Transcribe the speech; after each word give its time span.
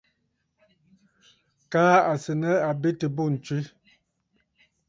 Kaa 1.71 1.97
à 2.11 2.13
sɨ̀ 2.23 2.33
nɨ̂ 2.41 2.51
àbetə̀ 2.69 3.07
bû 3.15 3.23
ǹtswe. 3.33 3.57